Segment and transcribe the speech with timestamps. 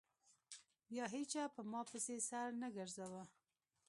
[0.89, 3.23] بيا هېچا په ما پسې سر نه گرځاوه.